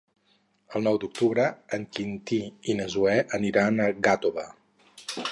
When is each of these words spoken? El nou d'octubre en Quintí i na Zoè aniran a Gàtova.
El 0.77 0.85
nou 0.85 0.95
d'octubre 1.01 1.43
en 1.77 1.85
Quintí 1.97 2.39
i 2.73 2.75
na 2.79 2.87
Zoè 2.93 3.13
aniran 3.39 3.77
a 3.85 3.91
Gàtova. 4.07 4.47